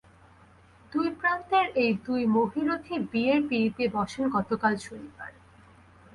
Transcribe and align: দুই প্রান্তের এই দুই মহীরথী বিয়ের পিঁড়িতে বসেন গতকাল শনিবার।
দুই 0.91 1.07
প্রান্তের 1.19 1.65
এই 1.75 1.91
দুই 2.05 2.21
মহীরথী 2.35 2.95
বিয়ের 3.11 3.41
পিঁড়িতে 3.49 3.83
বসেন 3.95 4.25
গতকাল 4.35 4.73
শনিবার। 4.77 5.31